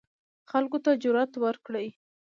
[0.51, 1.87] خلکو ته جرئت ورکړي